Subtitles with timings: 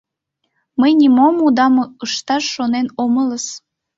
[0.79, 3.45] —Мый нимом удам ышташ шонен омылыс.